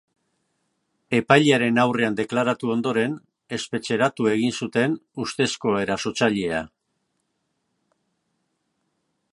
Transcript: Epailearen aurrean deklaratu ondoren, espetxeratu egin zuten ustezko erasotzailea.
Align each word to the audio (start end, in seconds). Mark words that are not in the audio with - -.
Epailearen 1.17 1.75
aurrean 1.81 2.17
deklaratu 2.19 2.71
ondoren, 2.75 3.13
espetxeratu 3.59 4.29
egin 4.31 4.57
zuten 4.63 4.97
ustezko 5.25 5.77
erasotzailea. 5.85 6.65